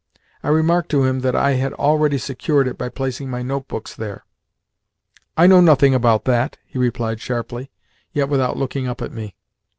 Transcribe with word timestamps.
I 0.41 0.47
remarked 0.47 0.89
to 0.89 1.03
him 1.03 1.19
that 1.19 1.35
I 1.35 1.51
had 1.51 1.73
already 1.73 2.17
secured 2.17 2.67
it 2.67 2.75
by 2.75 2.89
placing 2.89 3.29
my 3.29 3.43
notebooks 3.43 3.93
there. 3.93 4.25
"I 5.37 5.45
know 5.45 5.61
nothing 5.61 5.93
about 5.93 6.25
that," 6.25 6.57
he 6.65 6.79
replied 6.79 7.21
sharply, 7.21 7.69
yet 8.11 8.27
without 8.27 8.57
looking 8.57 8.87
up 8.87 9.03
at 9.03 9.11
me. 9.11 9.35